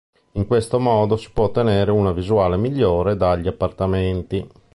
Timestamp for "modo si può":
0.79-1.43